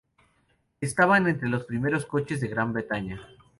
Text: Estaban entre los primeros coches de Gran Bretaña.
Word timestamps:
Estaban 0.79 1.27
entre 1.27 1.47
los 1.47 1.65
primeros 1.65 2.07
coches 2.07 2.41
de 2.41 2.47
Gran 2.47 2.73
Bretaña. 2.73 3.21